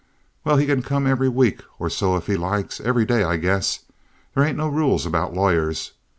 "Well, 0.43 0.57
he 0.57 0.65
kin 0.65 0.81
come 0.81 1.05
every 1.05 1.29
week 1.29 1.59
or 1.77 1.87
so 1.87 2.15
if 2.17 2.25
he 2.25 2.35
likes—every 2.35 3.05
day, 3.05 3.21
I 3.23 3.37
guess—there 3.37 4.43
hain't 4.43 4.57
no 4.57 4.67
rules 4.67 5.05
about 5.05 5.35
lawyers. 5.35 5.91